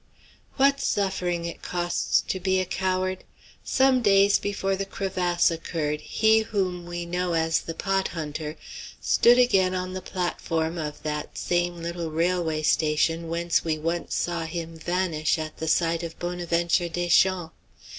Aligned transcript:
What 0.55 0.81
suffering 0.81 1.45
it 1.45 1.61
costs 1.61 2.21
to 2.27 2.39
be 2.39 2.59
a 2.59 2.65
coward! 2.65 3.23
Some 3.63 4.01
days 4.01 4.39
before 4.39 4.75
the 4.75 4.83
crevasse 4.87 5.51
occurred, 5.51 6.01
he 6.01 6.39
whom 6.39 6.87
we 6.87 7.05
know 7.05 7.33
as 7.33 7.59
the 7.59 7.75
pot 7.75 8.07
hunter 8.07 8.57
stood 8.99 9.37
again 9.37 9.75
on 9.75 9.93
the 9.93 10.01
platform 10.01 10.79
of 10.79 11.03
that 11.03 11.37
same 11.37 11.77
little 11.83 12.09
railway 12.09 12.63
station 12.63 13.29
whence 13.29 13.63
we 13.63 13.77
once 13.77 14.15
saw 14.15 14.45
him 14.45 14.75
vanish 14.75 15.37
at 15.37 15.59
sight 15.69 16.01
of 16.01 16.17
Bonaventure 16.17 16.89
Deschamps. 16.89 17.51